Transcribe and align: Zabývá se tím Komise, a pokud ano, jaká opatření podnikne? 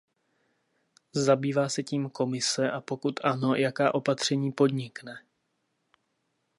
Zabývá 1.13 1.69
se 1.69 1.83
tím 1.83 2.09
Komise, 2.09 2.71
a 2.71 2.81
pokud 2.81 3.19
ano, 3.23 3.55
jaká 3.55 3.93
opatření 3.95 4.51
podnikne? 4.51 5.17